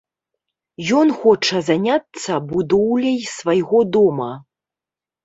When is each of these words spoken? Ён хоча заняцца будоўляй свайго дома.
Ён 0.99 1.11
хоча 1.25 1.59
заняцца 1.67 2.37
будоўляй 2.53 3.19
свайго 3.35 3.83
дома. 3.97 4.31